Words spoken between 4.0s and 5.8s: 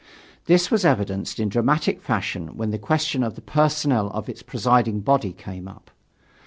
of its presiding body came